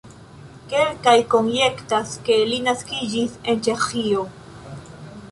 [0.69, 4.25] Kelkaj konjektas, ke li naskiĝis en Ĉeĥio.